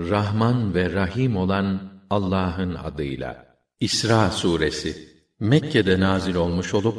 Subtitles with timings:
[0.00, 3.46] Rahman ve Rahim olan Allah'ın adıyla.
[3.80, 5.08] İsra suresi
[5.40, 6.96] Mekke'de nazil olmuş olup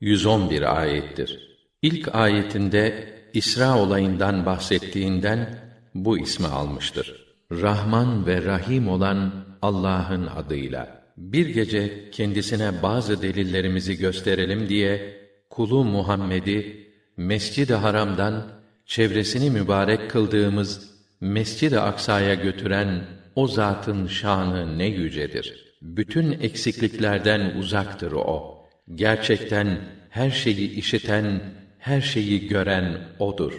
[0.00, 1.58] 111 ayettir.
[1.82, 5.58] İlk ayetinde İsra olayından bahsettiğinden
[5.94, 7.26] bu ismi almıştır.
[7.52, 9.32] Rahman ve Rahim olan
[9.62, 11.02] Allah'ın adıyla.
[11.16, 15.20] Bir gece kendisine bazı delillerimizi gösterelim diye
[15.50, 16.86] kulu Muhammed'i
[17.16, 18.48] Mescid-i Haram'dan
[18.86, 23.04] çevresini mübarek kıldığımız Mescid-i Aksa'ya götüren
[23.34, 25.74] o zatın şanı ne yücedir.
[25.82, 28.58] Bütün eksikliklerden uzaktır o.
[28.94, 29.78] Gerçekten
[30.10, 31.40] her şeyi işiten,
[31.78, 33.52] her şeyi gören odur.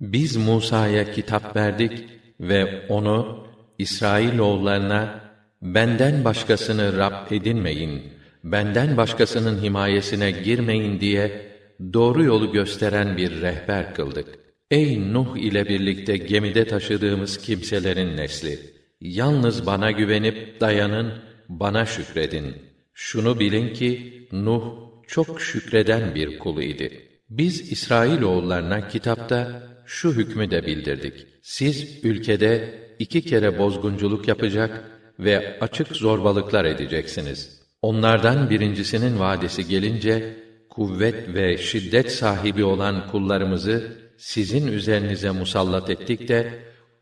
[0.00, 2.04] Biz Musa'ya kitap verdik
[2.40, 3.46] ve onu
[3.78, 5.20] İsrailoğullarına
[5.62, 8.02] benden başkasını Rab edinmeyin,
[8.44, 11.52] benden başkasının himayesine girmeyin diye
[11.92, 14.41] doğru yolu gösteren bir rehber kıldık.
[14.72, 18.58] Ey Nuh ile birlikte gemide taşıdığımız kimselerin nesli!
[19.00, 21.12] Yalnız bana güvenip dayanın,
[21.48, 22.54] bana şükredin.
[22.94, 24.62] Şunu bilin ki Nuh
[25.06, 27.08] çok şükreden bir kul idi.
[27.30, 31.26] Biz İsrail oğullarına kitapta şu hükmü de bildirdik.
[31.42, 37.60] Siz ülkede iki kere bozgunculuk yapacak ve açık zorbalıklar edeceksiniz.
[37.82, 40.36] Onlardan birincisinin vadesi gelince
[40.70, 46.52] kuvvet ve şiddet sahibi olan kullarımızı sizin üzerinize musallat ettik de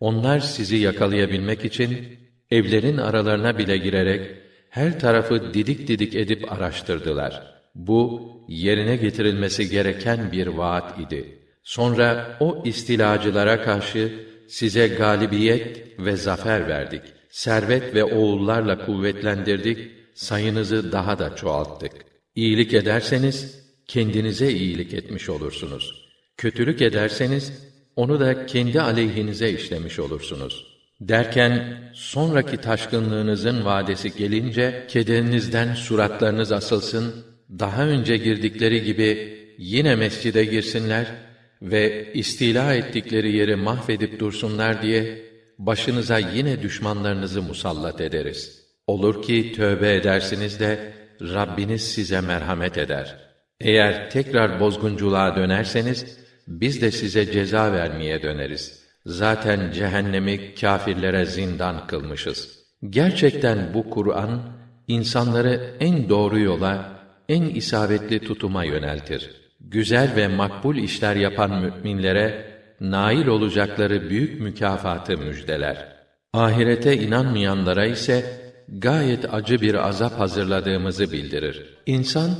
[0.01, 2.19] onlar sizi yakalayabilmek için
[2.51, 4.37] evlerin aralarına bile girerek
[4.71, 7.55] her tarafı didik didik edip araştırdılar.
[7.75, 11.39] Bu yerine getirilmesi gereken bir vaat idi.
[11.63, 14.13] Sonra o istilacılara karşı
[14.49, 17.03] size galibiyet ve zafer verdik.
[17.31, 21.93] Servet ve oğullarla kuvvetlendirdik, sayınızı daha da çoğalttık.
[22.35, 26.10] İyilik ederseniz kendinize iyilik etmiş olursunuz.
[26.41, 27.53] Kötülük ederseniz
[27.97, 30.67] onu da kendi aleyhinize işlemiş olursunuz.
[31.01, 37.25] Derken sonraki taşkınlığınızın vadesi gelince kederinizden suratlarınız asılsın,
[37.59, 41.07] daha önce girdikleri gibi yine mescide girsinler
[41.63, 45.23] ve istila ettikleri yeri mahvedip dursunlar diye
[45.59, 48.65] başınıza yine düşmanlarınızı musallat ederiz.
[48.87, 53.17] Olur ki tövbe edersiniz de Rabbiniz size merhamet eder.
[53.61, 56.21] Eğer tekrar bozgunculuğa dönerseniz
[56.51, 58.81] biz de size ceza vermeye döneriz.
[59.07, 62.61] Zaten cehennemi kâfirlere zindan kılmışız.
[62.91, 64.41] Gerçekten bu Kur'an
[64.89, 69.31] insanları en doğru yola, en isabetli tutuma yöneltir.
[69.61, 72.45] Güzel ve makbul işler yapan müminlere
[72.81, 75.97] nail olacakları büyük mükafatı müjdeler.
[76.33, 78.25] Ahirete inanmayanlara ise
[78.69, 81.79] gayet acı bir azap hazırladığımızı bildirir.
[81.87, 82.31] İnsan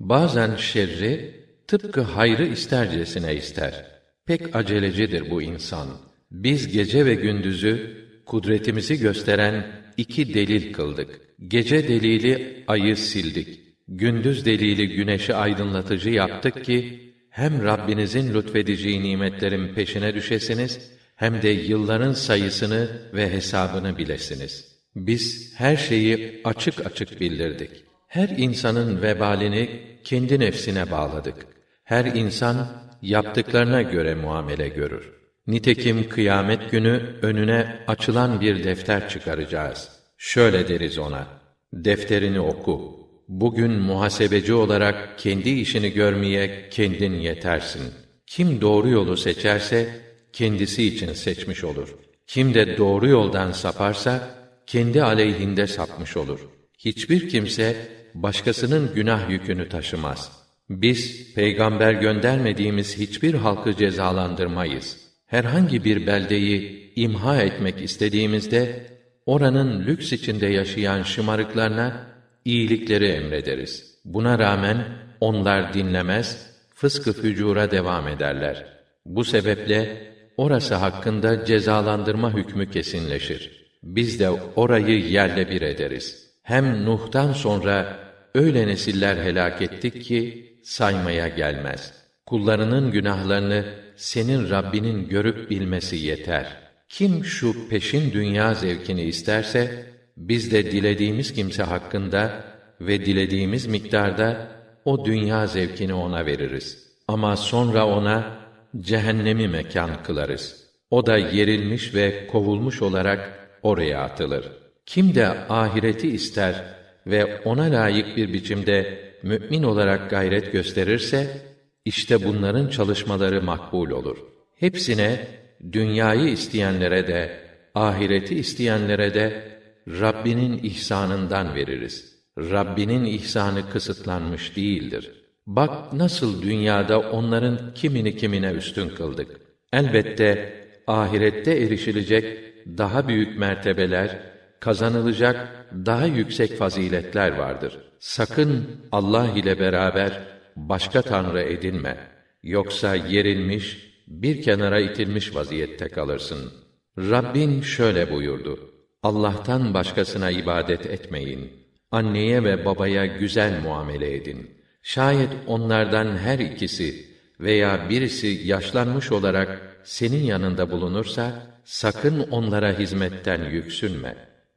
[0.00, 3.84] bazen şerri tıpkı hayrı istercesine ister.
[4.26, 5.88] Pek acelecidir bu insan.
[6.30, 9.66] Biz gece ve gündüzü kudretimizi gösteren
[9.96, 11.20] iki delil kıldık.
[11.48, 13.60] Gece delili ayı sildik.
[13.88, 22.12] Gündüz delili güneşi aydınlatıcı yaptık ki hem Rabbinizin lütfedeceği nimetlerin peşine düşesiniz hem de yılların
[22.12, 24.76] sayısını ve hesabını bilesiniz.
[24.96, 27.70] Biz her şeyi açık açık bildirdik.
[28.08, 31.55] Her insanın vebalini kendi nefsine bağladık.
[31.86, 32.68] Her insan
[33.02, 35.12] yaptıklarına göre muamele görür.
[35.46, 39.88] Nitekim kıyamet günü önüne açılan bir defter çıkaracağız.
[40.18, 41.26] Şöyle deriz ona:
[41.72, 42.96] Defterini oku.
[43.28, 47.82] Bugün muhasebeci olarak kendi işini görmeye kendin yetersin.
[48.26, 50.00] Kim doğru yolu seçerse
[50.32, 51.94] kendisi için seçmiş olur.
[52.26, 54.30] Kim de doğru yoldan saparsa
[54.66, 56.40] kendi aleyhinde sapmış olur.
[56.78, 57.76] Hiçbir kimse
[58.14, 60.35] başkasının günah yükünü taşımaz.''
[60.70, 64.96] Biz peygamber göndermediğimiz hiçbir halkı cezalandırmayız.
[65.26, 68.86] Herhangi bir beldeyi imha etmek istediğimizde
[69.26, 72.06] oranın lüks içinde yaşayan şımarıklarına
[72.44, 74.00] iyilikleri emrederiz.
[74.04, 74.84] Buna rağmen
[75.20, 78.66] onlar dinlemez, fıskı fücura devam ederler.
[79.04, 83.66] Bu sebeple orası hakkında cezalandırma hükmü kesinleşir.
[83.82, 86.30] Biz de orayı yerle bir ederiz.
[86.42, 87.98] Hem Nuh'tan sonra
[88.34, 91.92] öyle nesiller helak ettik ki saymaya gelmez.
[92.26, 93.64] Kullarının günahlarını
[93.96, 96.56] senin Rabbinin görüp bilmesi yeter.
[96.88, 99.86] Kim şu peşin dünya zevkini isterse,
[100.16, 102.44] biz de dilediğimiz kimse hakkında
[102.80, 104.48] ve dilediğimiz miktarda
[104.84, 106.86] o dünya zevkini ona veririz.
[107.08, 108.38] Ama sonra ona
[108.80, 110.66] cehennemi mekan kılarız.
[110.90, 114.52] O da yerilmiş ve kovulmuş olarak oraya atılır.
[114.86, 116.64] Kim de ahireti ister
[117.06, 121.42] ve ona layık bir biçimde mümin olarak gayret gösterirse
[121.84, 124.16] işte bunların çalışmaları makbul olur.
[124.56, 125.26] Hepsine
[125.72, 127.40] dünyayı isteyenlere de
[127.74, 129.58] ahireti isteyenlere de
[129.88, 132.16] Rabbinin ihsanından veririz.
[132.38, 135.12] Rabbinin ihsanı kısıtlanmış değildir.
[135.46, 139.40] Bak nasıl dünyada onların kimini kimine üstün kıldık.
[139.72, 140.54] Elbette
[140.86, 142.38] ahirette erişilecek
[142.78, 144.20] daha büyük mertebeler,
[144.60, 147.78] kazanılacak daha yüksek faziletler vardır.
[147.98, 150.22] Sakın Allah ile beraber
[150.56, 151.96] başka tanrı edinme.
[152.42, 156.52] Yoksa yerilmiş, bir kenara itilmiş vaziyette kalırsın.
[156.98, 158.70] Rabbin şöyle buyurdu:
[159.02, 161.52] Allah'tan başkasına ibadet etmeyin.
[161.90, 164.50] Anneye ve babaya güzel muamele edin.
[164.82, 167.06] Şayet onlardan her ikisi
[167.40, 174.16] veya birisi yaşlanmış olarak senin yanında bulunursa sakın onlara hizmetten yüksünme.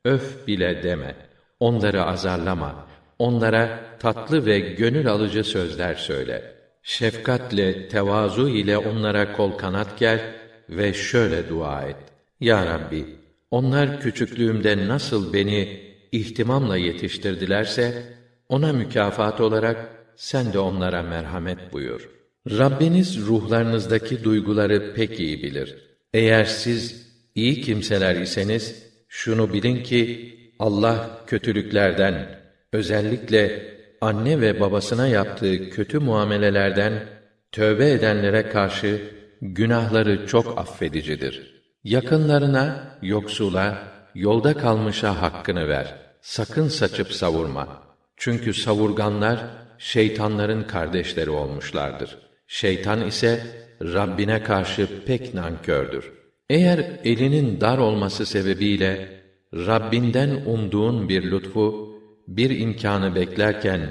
[0.09, 1.15] Öf bile deme.
[1.59, 2.87] Onları azarlama.
[3.19, 6.53] Onlara tatlı ve gönül alıcı sözler söyle.
[6.83, 10.21] Şefkatle, tevazu ile onlara kol kanat gel
[10.69, 11.95] ve şöyle dua et.
[12.39, 13.05] Ya Rabbi,
[13.51, 15.79] onlar küçüklüğümde nasıl beni
[16.11, 18.03] ihtimamla yetiştirdilerse,
[18.49, 22.09] ona mükafat olarak sen de onlara merhamet buyur.
[22.49, 25.75] Rabbiniz ruhlarınızdaki duyguları pek iyi bilir.
[26.13, 32.39] Eğer siz iyi kimseler iseniz, şunu bilin ki, Allah kötülüklerden,
[32.73, 37.03] özellikle anne ve babasına yaptığı kötü muamelelerden,
[37.51, 39.01] tövbe edenlere karşı
[39.41, 41.61] günahları çok affedicidir.
[41.83, 43.77] Yakınlarına, yoksula,
[44.15, 45.95] yolda kalmışa hakkını ver.
[46.21, 47.83] Sakın saçıp savurma.
[48.17, 49.39] Çünkü savurganlar,
[49.77, 52.17] şeytanların kardeşleri olmuşlardır.
[52.47, 53.41] Şeytan ise,
[53.81, 56.18] Rabbine karşı pek nankördür.
[56.49, 59.19] Eğer elinin dar olması sebebiyle,
[59.53, 61.95] Rabbinden umduğun bir lütfu,
[62.27, 63.81] bir imkanı beklerken,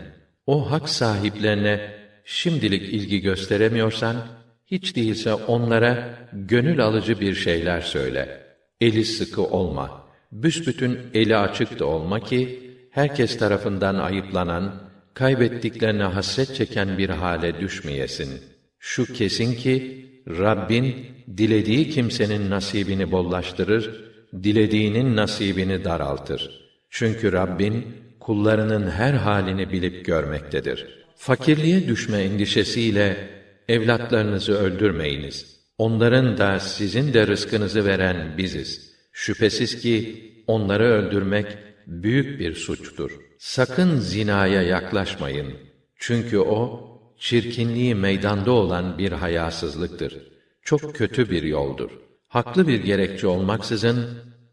[0.46, 1.81] o hak sahiplerine
[2.25, 4.16] şimdilik ilgi gösteremiyorsan,
[4.66, 8.43] hiç değilse onlara gönül alıcı bir şeyler söyle.
[8.81, 10.08] Eli sıkı olma.
[10.32, 14.82] Büsbütün eli açık da olma ki, herkes tarafından ayıplanan,
[15.14, 18.43] kaybettiklerine hasret çeken bir hale düşmeyesin.
[18.78, 24.04] Şu kesin ki, Rabbin, dilediği kimsenin nasibini bollaştırır,
[24.42, 26.69] dilediğinin nasibini daraltır.
[26.90, 27.86] Çünkü Rabbin,
[28.20, 30.86] kullarının her halini bilip görmektedir.
[31.16, 33.28] Fakirliğe düşme endişesiyle,
[33.69, 35.58] evlatlarınızı öldürmeyiniz.
[35.78, 38.92] Onların da sizin de rızkınızı veren biziz.
[39.12, 41.46] Şüphesiz ki onları öldürmek
[41.86, 43.10] büyük bir suçtur.
[43.38, 45.52] Sakın zinaya yaklaşmayın.
[45.96, 46.88] Çünkü o
[47.19, 50.17] çirkinliği meydanda olan bir hayasızlıktır.
[50.62, 51.91] Çok kötü bir yoldur.
[52.29, 54.06] Haklı bir gerekçe olmaksızın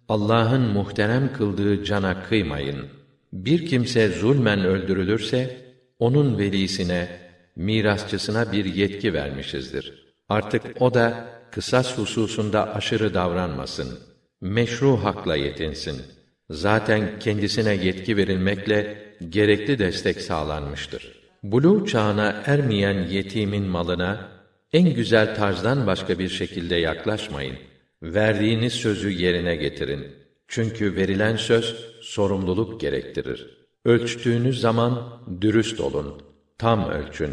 [0.09, 2.85] Allah'ın muhterem kıldığı cana kıymayın.
[3.33, 5.57] Bir kimse zulmen öldürülürse
[5.99, 7.07] onun velisine
[7.55, 10.05] mirasçısına bir yetki vermişizdir.
[10.29, 13.99] Artık o da kısas hususunda aşırı davranmasın.
[14.41, 16.01] Meşru hakla yetinsin.
[16.49, 21.24] Zaten kendisine yetki verilmekle gerekli destek sağlanmıştır.
[21.51, 24.29] Buluğ çağına ermeyen yetimin malına
[24.73, 27.55] en güzel tarzdan başka bir şekilde yaklaşmayın.
[28.03, 30.07] Verdiğiniz sözü yerine getirin.
[30.47, 33.67] Çünkü verilen söz sorumluluk gerektirir.
[33.85, 36.21] Ölçtüğünüz zaman dürüst olun
[36.57, 37.31] tam ölçün.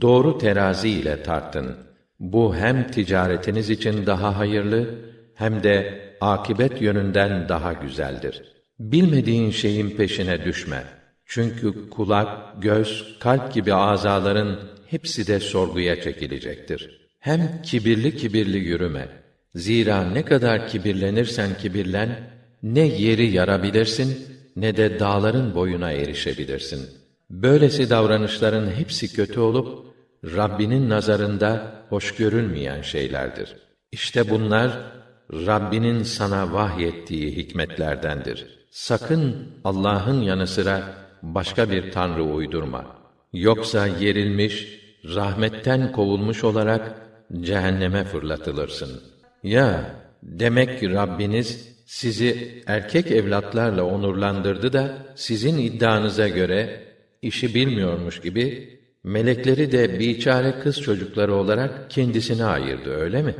[0.00, 1.76] Doğru terazi ile tartın.
[2.20, 4.94] Bu hem ticaretiniz için daha hayırlı
[5.34, 8.42] hem de akibet yönünden daha güzeldir.
[8.78, 10.97] Bilmediğin şeyin peşine düşme.
[11.28, 17.08] Çünkü kulak, göz, kalp gibi azaların hepsi de sorguya çekilecektir.
[17.18, 19.08] Hem kibirli kibirli yürüme.
[19.54, 22.30] Zira ne kadar kibirlenirsen kibirlen,
[22.62, 26.98] ne yeri yarabilirsin, ne de dağların boyuna erişebilirsin.''
[27.30, 29.86] Böylesi davranışların hepsi kötü olup
[30.24, 33.56] Rabbinin nazarında hoş görülmeyen şeylerdir.
[33.92, 34.92] İşte bunlar
[35.32, 38.46] Rabbinin sana vahyettiği hikmetlerdendir.
[38.70, 40.82] Sakın Allah'ın yanı sıra
[41.22, 42.86] başka bir tanrı uydurma.
[43.32, 46.94] Yoksa yerilmiş, rahmetten kovulmuş olarak
[47.40, 49.02] cehenneme fırlatılırsın.
[49.42, 56.84] Ya demek ki Rabbiniz sizi erkek evlatlarla onurlandırdı da sizin iddianıza göre
[57.22, 63.34] işi bilmiyormuş gibi melekleri de biçare kız çocukları olarak kendisine ayırdı öyle mi?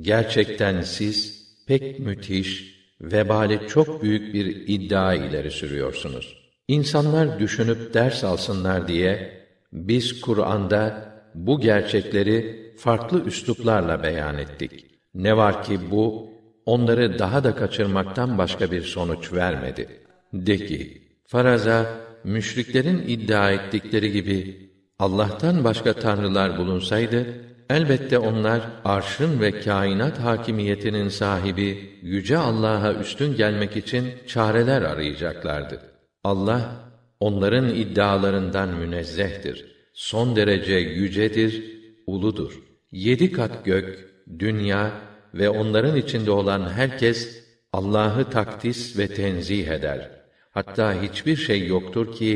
[0.00, 6.45] Gerçekten siz pek müthiş, vebali çok büyük bir iddia ileri sürüyorsunuz.
[6.68, 9.40] İnsanlar düşünüp ders alsınlar diye
[9.72, 14.84] biz Kur'an'da bu gerçekleri farklı üsluplarla beyan ettik.
[15.14, 16.30] Ne var ki bu
[16.66, 19.88] onları daha da kaçırmaktan başka bir sonuç vermedi.
[20.32, 21.86] De ki, faraza
[22.24, 27.26] müşriklerin iddia ettikleri gibi Allah'tan başka tanrılar bulunsaydı
[27.70, 35.95] elbette onlar arşın ve kainat hakimiyetinin sahibi yüce Allah'a üstün gelmek için çareler arayacaklardı.
[36.26, 36.90] Allah
[37.20, 39.64] onların iddialarından münezzehtir.
[39.94, 41.64] Son derece yücedir,
[42.06, 42.52] uludur.
[42.92, 44.92] Yedi kat gök, dünya
[45.34, 50.10] ve onların içinde olan herkes Allah'ı takdis ve tenzih eder.
[50.50, 52.32] Hatta hiçbir şey yoktur ki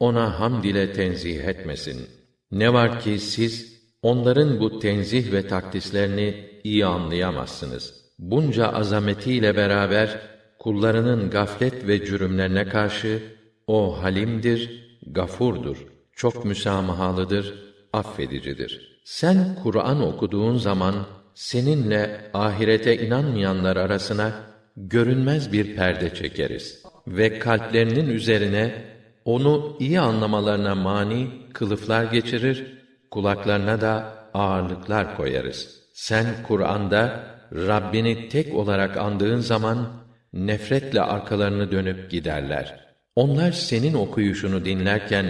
[0.00, 2.06] ona hamd ile tenzih etmesin.
[2.52, 7.94] Ne var ki siz onların bu tenzih ve takdislerini iyi anlayamazsınız.
[8.18, 10.29] Bunca azametiyle beraber
[10.60, 13.22] kullarının gaflet ve cürümlerine karşı
[13.66, 17.54] o halimdir, gafurdur, çok müsamahalıdır,
[17.92, 19.00] affedicidir.
[19.04, 20.94] Sen Kur'an okuduğun zaman
[21.34, 24.32] seninle ahirete inanmayanlar arasına
[24.76, 28.84] görünmez bir perde çekeriz ve kalplerinin üzerine
[29.24, 32.78] onu iyi anlamalarına mani kılıflar geçirir,
[33.10, 35.80] kulaklarına da ağırlıklar koyarız.
[35.94, 39.99] Sen Kur'an'da Rabbini tek olarak andığın zaman
[40.32, 42.80] nefretle arkalarını dönüp giderler.
[43.16, 45.26] Onlar senin okuyuşunu dinlerken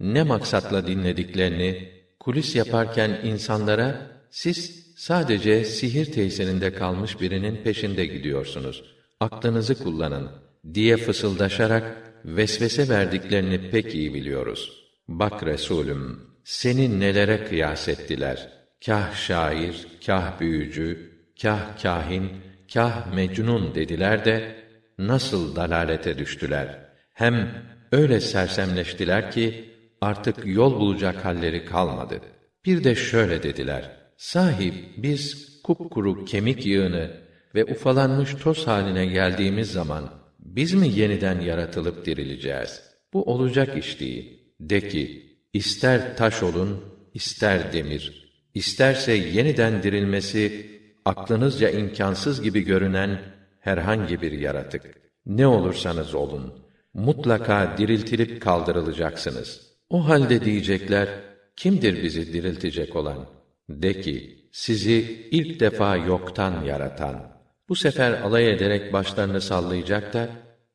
[0.00, 1.88] ne maksatla dinlediklerini
[2.20, 8.84] kulis yaparken insanlara siz sadece sihir tesirinde kalmış birinin peşinde gidiyorsunuz.
[9.20, 10.30] Aklınızı kullanın
[10.74, 14.72] diye fısıldaşarak vesvese verdiklerini pek iyi biliyoruz.
[15.08, 18.48] Bak Resulüm, seni nelere kıyas ettiler?
[18.86, 21.12] Kah şair, kah büyücü,
[21.42, 22.30] kah kahin,
[22.72, 24.56] kah mecnun dediler de
[24.98, 26.78] nasıl dalalete düştüler?
[27.12, 29.64] Hem öyle sersemleştiler ki
[30.00, 32.20] artık yol bulacak halleri kalmadı.
[32.64, 37.10] Bir de şöyle dediler: Sahip biz kupkuru kemik yığını
[37.54, 42.82] ve ufalanmış toz haline geldiğimiz zaman biz mi yeniden yaratılıp dirileceğiz?
[43.12, 44.42] Bu olacak iş değil.
[44.60, 48.32] De ki, ister taş olun, ister demir.
[48.54, 50.66] İsterse yeniden dirilmesi
[51.06, 53.18] aklınızca imkansız gibi görünen
[53.60, 54.82] herhangi bir yaratık.
[55.26, 56.54] Ne olursanız olun,
[56.94, 59.60] mutlaka diriltilip kaldırılacaksınız.
[59.90, 61.08] O halde diyecekler,
[61.56, 63.26] kimdir bizi diriltecek olan?
[63.68, 67.36] De ki, sizi ilk defa yoktan yaratan,
[67.68, 70.28] bu sefer alay ederek başlarını sallayacak da,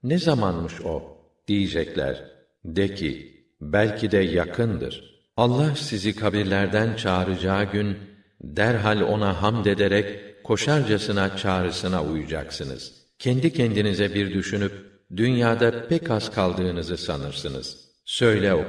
[0.03, 1.17] ne zamanmış o?
[1.47, 2.23] Diyecekler.
[2.65, 5.21] De ki, belki de yakındır.
[5.37, 7.97] Allah sizi kabirlerden çağıracağı gün,
[8.43, 12.93] derhal ona hamd ederek, koşarcasına çağrısına uyacaksınız.
[13.19, 14.71] Kendi kendinize bir düşünüp,
[15.17, 17.77] dünyada pek az kaldığınızı sanırsınız.
[18.05, 18.63] Söyle o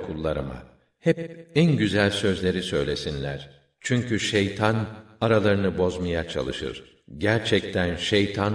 [0.99, 3.50] hep en güzel sözleri söylesinler.
[3.81, 4.87] Çünkü şeytan,
[5.21, 6.85] aralarını bozmaya çalışır.
[7.19, 8.55] Gerçekten şeytan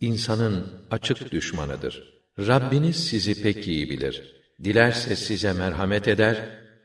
[0.00, 2.22] insanın açık düşmanıdır.
[2.38, 4.36] Rabbiniz sizi pek iyi bilir.
[4.64, 6.36] Dilerse size merhamet eder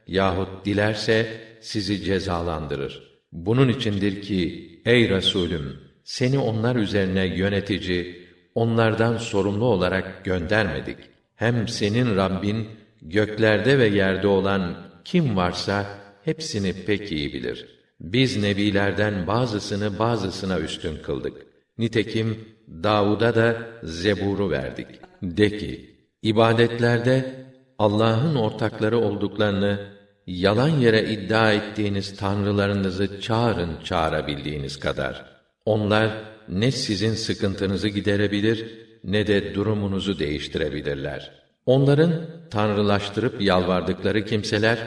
[0.07, 3.10] yahut dilerse sizi cezalandırır.
[3.31, 10.97] Bunun içindir ki ey Resulüm seni onlar üzerine yönetici, onlardan sorumlu olarak göndermedik.
[11.35, 12.67] Hem senin Rabbin
[13.01, 15.85] göklerde ve yerde olan kim varsa
[16.23, 21.45] hepsini pek iyi bilir.'' Biz nebilerden bazısını bazısına üstün kıldık.
[21.77, 22.39] Nitekim
[22.83, 24.87] Davud'a da Zebur'u verdik.
[25.23, 27.45] De ki, ibadetlerde
[27.79, 29.79] Allah'ın ortakları olduklarını
[30.27, 35.25] yalan yere iddia ettiğiniz tanrılarınızı çağırın çağırabildiğiniz kadar.
[35.65, 36.11] Onlar
[36.49, 41.31] ne sizin sıkıntınızı giderebilir ne de durumunuzu değiştirebilirler.
[41.65, 42.11] Onların
[42.49, 44.77] tanrılaştırıp yalvardıkları kimseler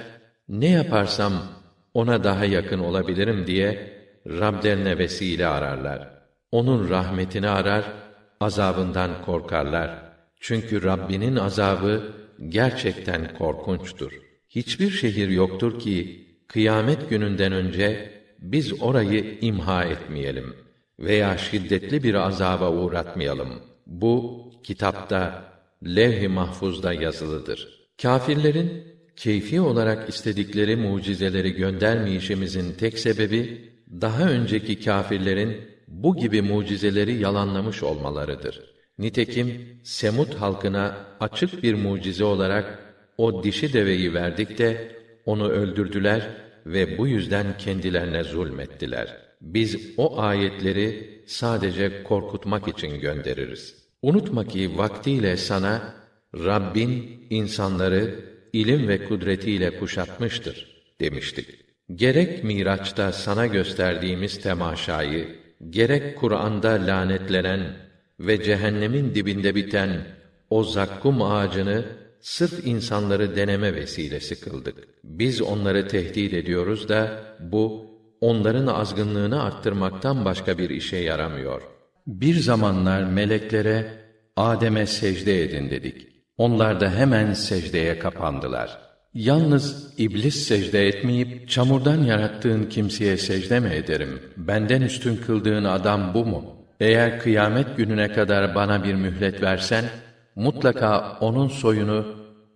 [0.49, 1.33] ne yaparsam
[1.95, 3.95] ona daha yakın olabilirim diye
[4.27, 6.09] Rablerine vesile ararlar.
[6.53, 7.85] Onun rahmetini arar,
[8.41, 10.03] azabından korkarlar.
[10.41, 12.13] Çünkü Rabbinin azabı
[12.49, 14.24] gerçekten korkunçtur.
[14.55, 20.55] Hiçbir şehir yoktur ki kıyamet gününden önce biz orayı imha etmeyelim
[20.99, 23.49] veya şiddetli bir azaba uğratmayalım.
[23.87, 25.45] Bu kitapta
[25.85, 27.89] levh-i mahfuzda yazılıdır.
[28.03, 28.85] Kafirlerin
[29.17, 35.57] keyfi olarak istedikleri mucizeleri göndermeyişimizin tek sebebi daha önceki kâfirlerin
[35.89, 38.61] bu gibi mucizeleri yalanlamış olmalarıdır.
[38.99, 42.84] Nitekim Semut halkına açık bir mucize olarak
[43.19, 46.31] o dişi deveyi verdik de onu öldürdüler
[46.67, 49.17] ve bu yüzden kendilerine zulmettiler.
[49.41, 53.75] Biz o ayetleri sadece korkutmak için göndeririz.
[54.03, 55.95] Unutma ki vaktiyle sana
[56.35, 58.15] Rabbin insanları
[58.53, 61.49] ilim ve kudretiyle kuşatmıştır demiştik.
[61.95, 65.29] Gerek Miraç'ta sana gösterdiğimiz temaşayı,
[65.71, 67.61] gerek Kur'an'da lanetlenen
[68.21, 69.91] ve cehennemin dibinde biten
[70.51, 71.85] o zakkum ağacını
[72.25, 74.75] sırf insanları deneme vesilesi kıldık.
[75.05, 77.87] Biz onları tehdit ediyoruz da bu
[78.21, 81.63] onların azgınlığını arttırmaktan başka bir işe yaramıyor.
[82.07, 83.87] Bir zamanlar meleklere
[84.37, 86.07] Adem'e secde edin dedik.
[86.39, 88.79] Onlar da hemen secdeye kapandılar.
[89.15, 94.23] Yalnız iblis secde etmeyip çamurdan yarattığın kimseye secde mi ederim?
[94.37, 96.57] Benden üstün kıldığın adam bu mu?
[96.81, 99.85] Eğer kıyamet gününe kadar bana bir mühlet versen
[100.37, 102.07] mutlaka onun soyunu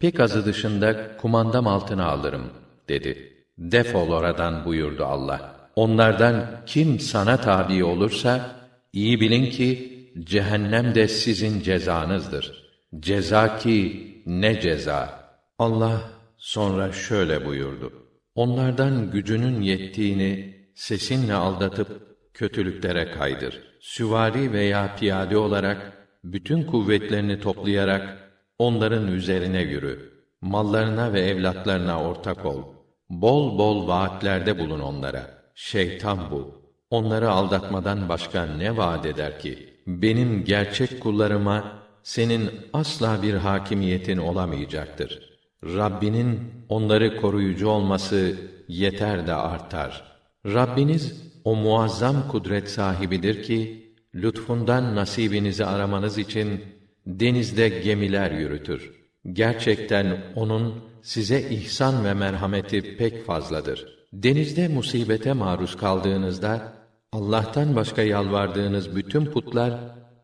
[0.01, 2.51] pek azı dışında kumandam altına alırım
[2.89, 3.45] dedi.
[3.59, 5.71] Defol oradan buyurdu Allah.
[5.77, 8.57] Onlardan kim sana tabi olursa
[8.93, 12.69] iyi bilin ki cehennem de sizin cezanızdır.
[13.01, 15.31] Ceza ki ne ceza.
[15.59, 16.01] Allah
[16.37, 17.93] sonra şöyle buyurdu.
[18.35, 21.89] Onlardan gücünün yettiğini sesinle aldatıp
[22.35, 23.63] kötülüklere kaydır.
[23.81, 28.19] Süvari veya piyade olarak bütün kuvvetlerini toplayarak
[28.59, 30.13] onların üzerine yürü.
[30.41, 32.63] Mallarına ve evlatlarına ortak ol.
[33.11, 35.31] Bol bol vaatlerde bulun onlara.
[35.55, 36.63] Şeytan bu.
[36.91, 39.75] Onları aldatmadan başka ne vaat eder ki?
[39.87, 41.73] Benim gerçek kullarıma
[42.03, 45.39] senin asla bir hakimiyetin olamayacaktır.
[45.65, 48.37] Rabbinin onları koruyucu olması
[48.69, 50.19] yeter de artar.
[50.47, 56.65] Rabbiniz o muazzam kudret sahibidir ki lütfundan nasibinizi aramanız için
[57.07, 58.93] denizde gemiler yürütür.
[59.33, 63.99] Gerçekten onun size ihsan ve merhameti pek fazladır.
[64.13, 66.73] Denizde musibete maruz kaldığınızda
[67.13, 69.81] Allah'tan başka yalvardığınız bütün putlar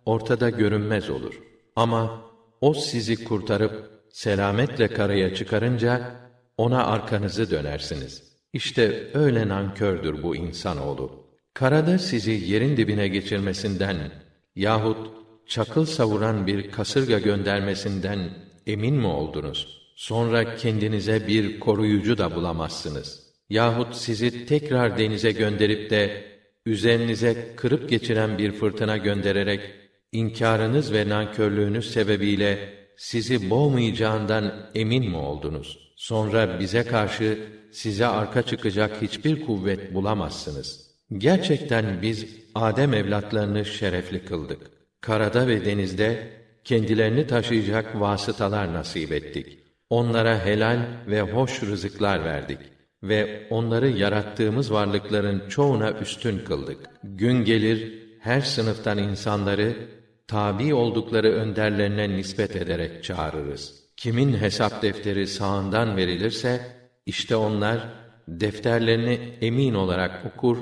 [0.06, 1.40] ortada görünmez olur.
[1.76, 2.22] Ama
[2.60, 6.14] o sizi kurtarıp selametle karaya çıkarınca
[6.56, 8.22] ona arkanızı dönersiniz.
[8.52, 11.23] İşte öyle nankördür bu insanoğlu.
[11.54, 13.96] Karada sizi yerin dibine geçirmesinden
[14.56, 15.10] yahut
[15.46, 18.18] çakıl savuran bir kasırga göndermesinden
[18.66, 19.82] emin mi oldunuz?
[19.96, 23.22] Sonra kendinize bir koruyucu da bulamazsınız.
[23.50, 26.24] Yahut sizi tekrar denize gönderip de
[26.66, 29.60] üzerinize kırıp geçiren bir fırtına göndererek
[30.12, 35.92] inkârınız ve nankörlüğünüz sebebiyle sizi boğmayacağından emin mi oldunuz?
[35.96, 37.38] Sonra bize karşı
[37.72, 40.93] size arka çıkacak hiçbir kuvvet bulamazsınız.
[41.18, 44.58] Gerçekten biz Adem evlatlarını şerefli kıldık.
[45.00, 46.28] Karada ve denizde
[46.64, 49.58] kendilerini taşıyacak vasıtalar nasip ettik.
[49.90, 52.58] Onlara helal ve hoş rızıklar verdik
[53.02, 56.78] ve onları yarattığımız varlıkların çoğuna üstün kıldık.
[57.04, 59.76] Gün gelir her sınıftan insanları
[60.28, 63.84] tabi oldukları önderlerine nispet ederek çağırırız.
[63.96, 66.60] Kimin hesap defteri sağından verilirse
[67.06, 67.88] işte onlar
[68.28, 70.58] defterlerini emin olarak okur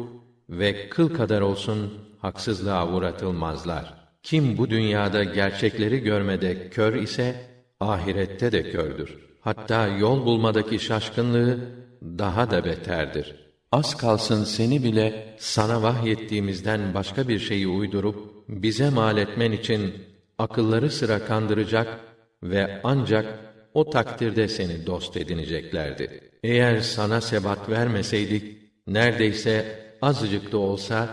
[0.52, 3.94] ve kıl kadar olsun haksızlığa uğratılmazlar.
[4.22, 7.34] Kim bu dünyada gerçekleri görmede kör ise
[7.80, 9.16] ahirette de kördür.
[9.40, 11.58] Hatta yol bulmadaki şaşkınlığı
[12.02, 13.34] daha da beterdir.
[13.72, 19.92] Az kalsın seni bile sana vahyettiğimizden başka bir şeyi uydurup bize mal etmen için
[20.38, 22.00] akılları sıra kandıracak
[22.42, 23.38] ve ancak
[23.74, 26.30] o takdirde seni dost edineceklerdi.
[26.42, 31.08] Eğer sana sebat vermeseydik neredeyse azıcık da olsa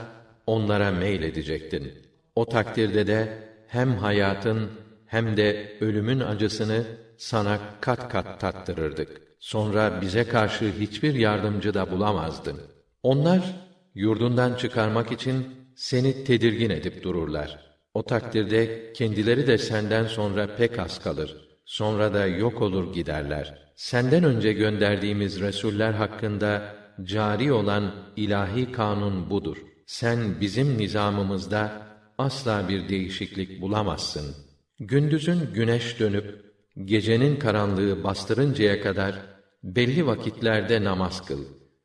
[0.48, 1.94] onlara meyledecektin.
[2.36, 4.70] O takdirde de hem hayatın
[5.06, 6.84] hem de ölümün acısını
[7.18, 9.22] sana kat kat tattırırdık.
[9.40, 12.62] Sonra bize karşı hiçbir yardımcı da bulamazdın.
[13.04, 13.56] Onlar
[13.96, 17.60] yurdundan çıkarmak için seni tedirgin edip dururlar.
[17.94, 21.50] O takdirde kendileri de senden sonra pek az kalır.
[21.66, 23.70] Sonra da yok olur giderler.
[23.76, 29.58] Senden önce gönderdiğimiz resuller hakkında cari olan ilahi kanun budur.
[29.86, 31.82] Sen bizim nizamımızda
[32.18, 34.36] asla bir değişiklik bulamazsın.
[34.80, 36.54] Gündüzün güneş dönüp
[36.86, 39.16] gecenin karanlığı bastırıncaya kadar
[39.64, 41.40] belli vakitlerde namaz kıl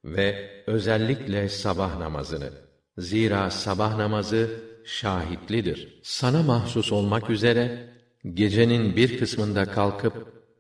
[0.05, 2.51] ve özellikle sabah namazını.
[2.99, 4.51] Zira sabah namazı
[4.85, 6.01] şahitlidir.
[6.03, 7.89] Sana mahsus olmak üzere
[8.35, 10.15] gecenin bir kısmında kalkıp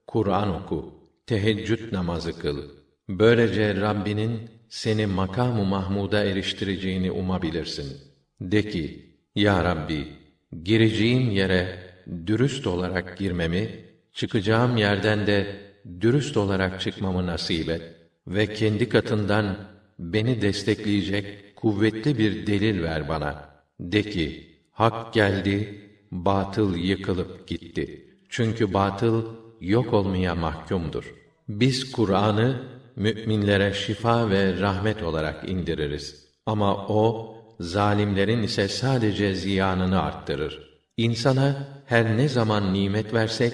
[0.07, 0.95] Kur'an oku,
[1.27, 2.84] teheccüd namazı kıl.
[3.09, 7.97] Böylece Rabbinin seni makamı Mahmud'a eriştireceğini umabilirsin.
[8.41, 10.09] De ki, Ya Rabbi,
[10.65, 11.79] gireceğim yere
[12.27, 13.69] dürüst olarak girmemi,
[14.13, 15.61] çıkacağım yerden de
[16.01, 17.83] dürüst olarak çıkmamı nasip et
[18.27, 19.57] ve kendi katından
[19.99, 23.51] beni destekleyecek kuvvetli bir delil ver bana.
[23.81, 28.09] De ki, hak geldi, batıl yıkılıp gitti.
[28.29, 29.25] Çünkü batıl
[29.61, 31.15] yok olmaya mahkumdur.
[31.49, 36.25] Biz Kur'an'ı müminlere şifa ve rahmet olarak indiririz.
[36.47, 40.75] Ama o zalimlerin ise sadece ziyanını arttırır.
[40.97, 43.53] İnsana her ne zaman nimet versek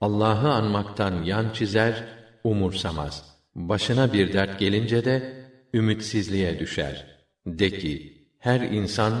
[0.00, 2.04] Allah'ı anmaktan yan çizer,
[2.44, 3.24] umursamaz.
[3.54, 5.44] Başına bir dert gelince de
[5.74, 7.06] ümitsizliğe düşer.
[7.46, 9.12] De ki, her insan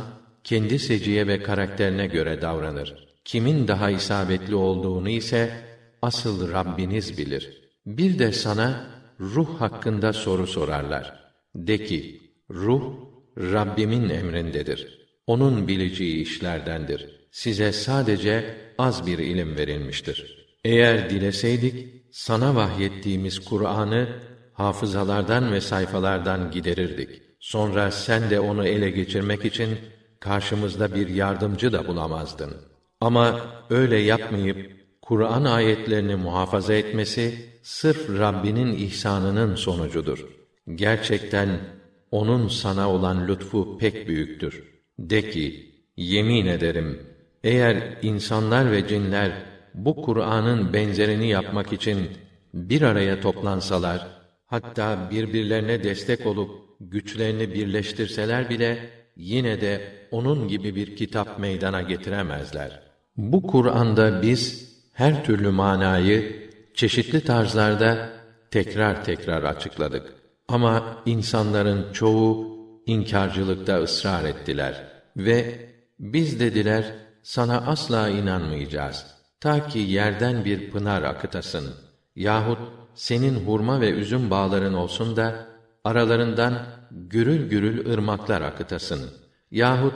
[0.44, 3.06] kendi seciye ve karakterine göre davranır.
[3.24, 5.50] Kimin daha isabetli olduğunu ise
[6.02, 7.70] asıl Rabbiniz bilir.
[7.86, 11.32] Bir de sana ruh hakkında soru sorarlar.
[11.54, 12.94] De ki, ruh
[13.38, 15.08] Rabbimin emrindedir.
[15.26, 17.28] Onun bileceği işlerdendir.
[17.30, 20.46] Size sadece az bir ilim verilmiştir.
[20.64, 24.08] Eğer dileseydik, sana vahyettiğimiz Kur'an'ı
[24.52, 27.22] hafızalardan ve sayfalardan giderirdik.
[27.40, 29.78] Sonra sen de onu ele geçirmek için
[30.20, 32.56] karşımızda bir yardımcı da bulamazdın.
[33.00, 40.26] Ama öyle yapmayıp Kur'an ayetlerini muhafaza etmesi sırf Rabbinin ihsanının sonucudur.
[40.74, 41.48] Gerçekten
[42.10, 44.64] onun sana olan lütfu pek büyüktür.
[44.98, 47.02] De ki, yemin ederim,
[47.44, 49.32] eğer insanlar ve cinler
[49.74, 51.98] bu Kur'an'ın benzerini yapmak için
[52.54, 54.06] bir araya toplansalar,
[54.46, 62.82] hatta birbirlerine destek olup güçlerini birleştirseler bile yine de onun gibi bir kitap meydana getiremezler.
[63.16, 68.10] Bu Kur'an'da biz her türlü manayı çeşitli tarzlarda
[68.50, 70.12] tekrar tekrar açıkladık.
[70.48, 72.56] Ama insanların çoğu
[72.86, 74.84] inkarcılıkta ısrar ettiler
[75.16, 76.84] ve biz dediler
[77.22, 79.06] sana asla inanmayacağız.
[79.40, 81.74] Ta ki yerden bir pınar akıtasın
[82.16, 82.58] yahut
[82.94, 85.46] senin hurma ve üzüm bağların olsun da
[85.84, 89.00] aralarından gürül gürül ırmaklar akıtasın.
[89.50, 89.94] Yahut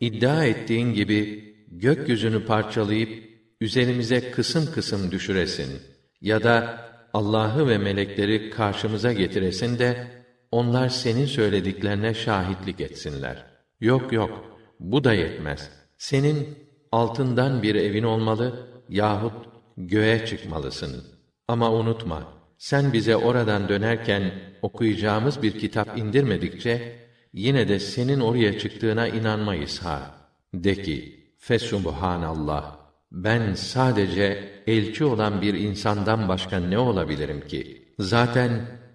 [0.00, 3.27] iddia ettiğin gibi gökyüzünü parçalayıp
[3.60, 5.82] üzerimize kısım kısım düşüresin
[6.20, 10.08] ya da Allah'ı ve melekleri karşımıza getiresin de
[10.52, 13.46] onlar senin söylediklerine şahitlik etsinler.
[13.80, 14.44] Yok yok,
[14.80, 15.70] bu da yetmez.
[15.98, 16.58] Senin
[16.92, 21.04] altından bir evin olmalı yahut göğe çıkmalısın.
[21.48, 26.98] Ama unutma, sen bize oradan dönerken okuyacağımız bir kitap indirmedikçe
[27.32, 30.14] yine de senin oraya çıktığına inanmayız ha.
[30.54, 32.77] De ki, Fesubhanallah.
[33.12, 37.84] Ben sadece elçi olan bir insandan başka ne olabilirim ki?
[37.98, 38.50] Zaten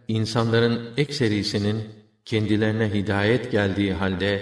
[0.07, 1.83] insanların ekserisinin
[2.25, 4.41] kendilerine hidayet geldiği halde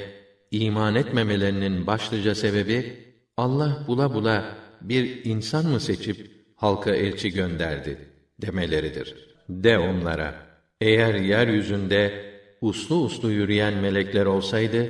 [0.52, 2.94] iman etmemelerinin başlıca sebebi
[3.38, 7.98] Allah bula bula bir insan mı seçip halka elçi gönderdi
[8.42, 9.16] demeleridir.
[9.50, 10.36] De onlara
[10.82, 12.32] eğer yeryüzünde
[12.62, 14.90] uslu uslu yürüyen melekler olsaydı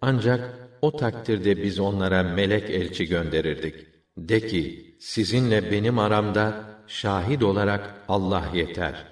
[0.00, 3.89] ancak o takdirde biz onlara melek elçi gönderirdik.
[4.28, 9.06] De ki, sizinle benim aramda şahit olarak Allah yeter.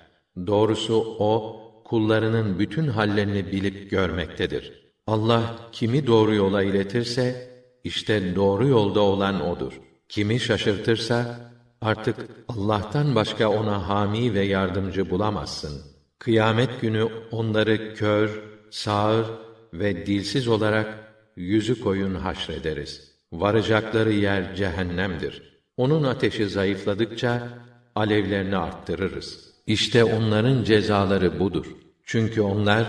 [0.47, 4.93] Doğrusu o, kullarının bütün hallerini bilip görmektedir.
[5.07, 7.51] Allah kimi doğru yola iletirse,
[7.85, 9.81] işte doğru yolda olan odur.
[10.09, 12.17] Kimi şaşırtırsa, artık
[12.49, 15.83] Allah'tan başka ona hami ve yardımcı bulamazsın.
[16.19, 19.27] Kıyamet günü onları kör, sağır
[19.73, 23.08] ve dilsiz olarak yüzü koyun haşrederiz.
[23.33, 25.43] Varacakları yer cehennemdir.
[25.77, 27.49] Onun ateşi zayıfladıkça
[27.95, 29.49] alevlerini arttırırız.
[29.67, 31.67] İşte onların cezaları budur.
[32.05, 32.87] Çünkü onlar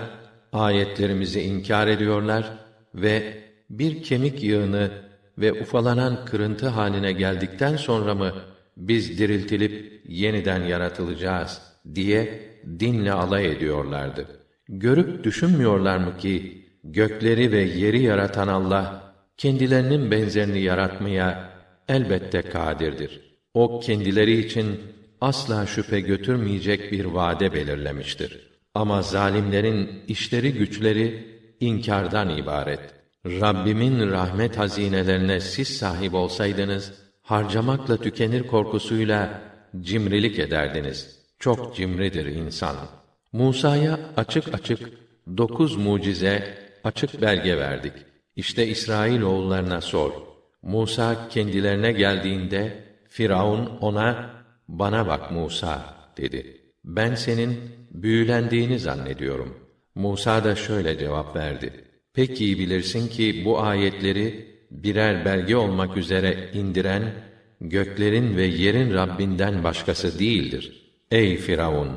[0.53, 2.57] ayetlerimizi inkar ediyorlar
[2.95, 4.91] ve bir kemik yığını
[5.37, 8.33] ve ufalanan kırıntı haline geldikten sonra mı
[8.77, 11.61] biz diriltilip yeniden yaratılacağız
[11.95, 12.49] diye
[12.79, 14.25] dinle alay ediyorlardı.
[14.69, 19.08] Görüp düşünmüyorlar mı ki gökleri ve yeri yaratan Allah
[19.39, 21.49] kendilerinin benzerini yaratmaya
[21.87, 23.21] elbette kadirdir.
[23.53, 24.81] O kendileri için
[25.21, 28.49] asla şüphe götürmeyecek bir vade belirlemiştir.
[28.75, 31.27] Ama zalimlerin işleri güçleri
[31.59, 32.79] inkardan ibaret.
[33.25, 39.41] Rabbimin rahmet hazinelerine siz sahip olsaydınız harcamakla tükenir korkusuyla
[39.81, 41.19] cimrilik ederdiniz.
[41.39, 42.75] Çok cimridir insan.
[43.33, 44.79] Musa'ya açık açık
[45.37, 47.93] dokuz mucize açık belge verdik.
[48.39, 50.11] İşte İsrail oğullarına sor.
[50.61, 54.29] Musa kendilerine geldiğinde Firavun ona
[54.67, 56.61] bana bak Musa dedi.
[56.83, 57.59] Ben senin
[57.91, 59.57] büyülendiğini zannediyorum.
[59.95, 61.73] Musa da şöyle cevap verdi.
[62.13, 67.03] Pek iyi bilirsin ki bu ayetleri birer belge olmak üzere indiren
[67.61, 70.91] göklerin ve yerin Rabbinden başkası değildir.
[71.11, 71.89] Ey Firavun,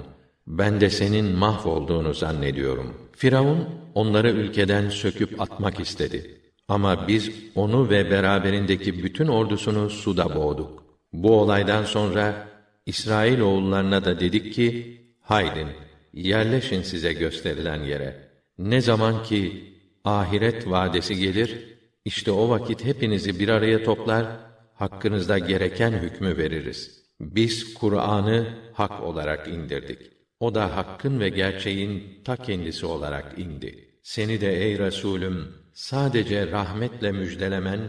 [0.46, 2.94] ben de senin mahvolduğunu zannediyorum.
[3.16, 6.40] Firavun onları ülkeden söküp atmak istedi.
[6.68, 10.84] Ama biz onu ve beraberindeki bütün ordusunu suda boğduk.
[11.12, 12.48] Bu olaydan sonra
[12.86, 15.68] İsrail oğullarına da dedik ki, haydin,
[16.12, 18.28] yerleşin size gösterilen yere.
[18.58, 19.72] Ne zaman ki
[20.04, 24.26] ahiret vadesi gelir, işte o vakit hepinizi bir araya toplar,
[24.74, 27.02] hakkınızda gereken hükmü veririz.
[27.20, 29.98] Biz Kur'an'ı hak olarak indirdik.
[30.42, 33.88] O da hakkın ve gerçeğin ta kendisi olarak indi.
[34.02, 37.80] Seni de ey Resulüm sadece rahmetle müjdelemen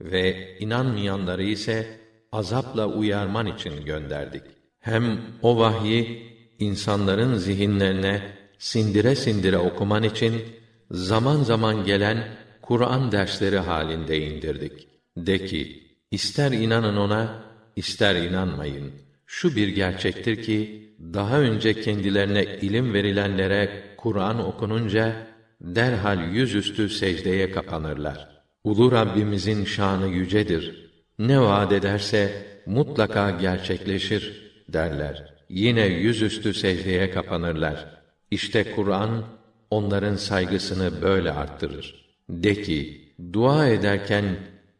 [0.00, 2.00] ve inanmayanları ise
[2.32, 4.42] azapla uyarman için gönderdik.
[4.80, 8.22] Hem o vahyi insanların zihinlerine
[8.58, 10.42] sindire sindire okuman için
[10.90, 12.28] zaman zaman gelen
[12.62, 14.88] Kur'an dersleri halinde indirdik.
[15.16, 17.42] De ki, ister inanın ona,
[17.76, 19.05] ister inanmayın.
[19.26, 25.26] Şu bir gerçektir ki, daha önce kendilerine ilim verilenlere Kur'an okununca,
[25.60, 28.28] derhal yüzüstü secdeye kapanırlar.
[28.64, 30.90] Ulu Rabbimizin şanı yücedir.
[31.18, 35.34] Ne vaad ederse mutlaka gerçekleşir derler.
[35.48, 37.86] Yine yüzüstü secdeye kapanırlar.
[38.30, 39.24] İşte Kur'an
[39.70, 42.06] onların saygısını böyle arttırır.
[42.28, 44.24] De ki, dua ederken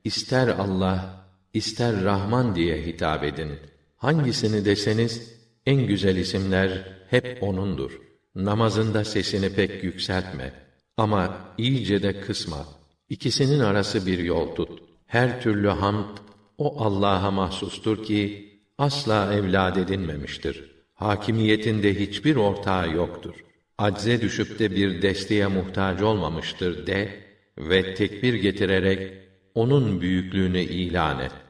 [0.04, 3.50] ister Allah, ister Rahman diye hitap edin.
[4.06, 5.32] Hangisini deseniz
[5.66, 8.00] en güzel isimler hep onundur.
[8.34, 10.52] Namazında sesini pek yükseltme
[10.96, 12.66] ama iyice de kısma.
[13.08, 14.82] İkisinin arası bir yol tut.
[15.06, 16.16] Her türlü hamd
[16.58, 20.64] o Allah'a mahsustur ki asla evlad edinmemiştir.
[20.94, 23.34] Hakimiyetinde hiçbir ortağı yoktur.
[23.78, 27.08] Acze düşüp de bir desteğe muhtaç olmamıştır de
[27.58, 29.12] ve tekbir getirerek
[29.54, 31.32] onun büyüklüğünü ilan et.